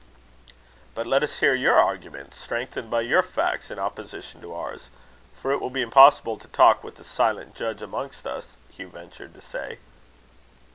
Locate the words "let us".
1.05-1.35